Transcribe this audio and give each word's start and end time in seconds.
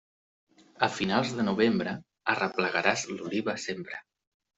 A 0.85 0.87
finals 0.93 1.33
de 1.39 1.45
novembre, 1.49 1.93
arreplegaràs 2.33 3.05
l'oliva 3.11 3.57
sempre. 3.67 4.01